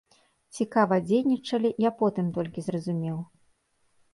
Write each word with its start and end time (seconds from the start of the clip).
Цікава 0.59 0.97
дзейнічалі, 1.09 1.69
я 1.87 1.91
потым 1.99 2.33
толькі 2.39 2.59
зразумеў. 2.69 3.17